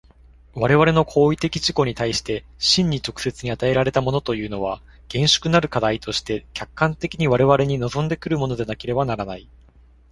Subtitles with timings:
[0.55, 9.47] 我々の行為的自己に対して真に直接に与えられたものというのは、厳粛なる課題として客観的に我々に臨んで来るものでなければならない。